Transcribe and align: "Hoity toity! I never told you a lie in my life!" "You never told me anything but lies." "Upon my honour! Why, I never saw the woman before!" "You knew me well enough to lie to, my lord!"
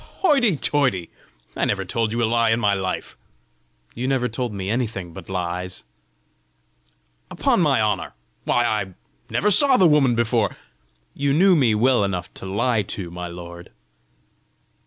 "Hoity 0.23 0.57
toity! 0.57 1.11
I 1.55 1.63
never 1.65 1.85
told 1.85 2.11
you 2.11 2.23
a 2.23 2.25
lie 2.25 2.49
in 2.49 2.59
my 2.59 2.73
life!" 2.73 3.15
"You 3.93 4.07
never 4.07 4.27
told 4.27 4.51
me 4.51 4.67
anything 4.67 5.13
but 5.13 5.29
lies." 5.29 5.83
"Upon 7.29 7.61
my 7.61 7.79
honour! 7.79 8.13
Why, 8.45 8.65
I 8.65 8.93
never 9.29 9.51
saw 9.51 9.77
the 9.77 9.85
woman 9.85 10.15
before!" 10.15 10.57
"You 11.13 11.33
knew 11.33 11.55
me 11.55 11.75
well 11.75 12.03
enough 12.03 12.33
to 12.33 12.47
lie 12.47 12.81
to, 12.81 13.11
my 13.11 13.27
lord!" 13.27 13.69